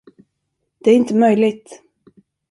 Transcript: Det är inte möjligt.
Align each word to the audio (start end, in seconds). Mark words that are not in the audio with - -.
Det 0.79 0.89
är 0.91 0.95
inte 0.95 1.15
möjligt. 1.15 1.81